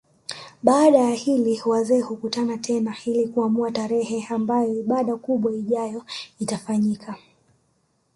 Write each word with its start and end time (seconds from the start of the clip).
Baada 0.63 0.97
ya 0.97 1.11
hili 1.15 1.61
wazee 1.65 1.99
hukutana 2.01 2.57
tena 2.57 2.95
ili 3.05 3.27
kuamua 3.27 3.71
tarehe 3.71 4.27
ambayo 4.29 4.79
ibada 4.79 5.15
kubwa 5.15 5.53
ijayo 5.55 6.03
itafanyika 6.39 7.15